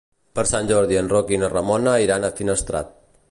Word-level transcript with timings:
Per 0.37 0.43
Sant 0.51 0.69
Jordi 0.71 0.97
en 1.01 1.11
Roc 1.11 1.35
i 1.35 1.39
na 1.43 1.51
Ramona 1.53 1.95
iran 2.07 2.25
a 2.31 2.35
Finestrat. 2.43 2.97